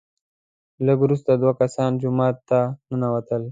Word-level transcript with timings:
لږ 0.85 0.97
وروسته 1.05 1.31
دوه 1.41 1.53
کسان 1.61 1.91
جومات 2.01 2.35
ته 2.49 2.59
ننوتل، 2.89 3.41